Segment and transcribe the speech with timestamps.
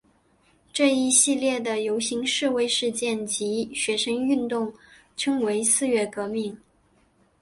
[0.73, 4.73] 这一系列的游行示威事件及学生运动
[5.15, 6.57] 称为四月革命。